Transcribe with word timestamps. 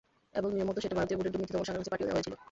এবং 0.39 0.49
নিয়মমতো 0.55 0.79
সেটা 0.83 0.97
ভারতীয় 0.99 1.17
বোর্ডের 1.17 1.33
দুর্নীতি 1.33 1.53
দমন 1.53 1.65
শাখার 1.67 1.79
কাছে 1.81 1.91
পাঠিয়েও 1.93 2.07
দেওয়া 2.07 2.17
হয়েছিল। 2.19 2.35